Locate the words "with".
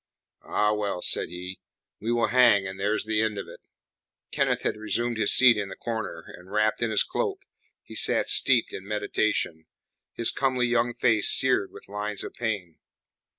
11.71-11.87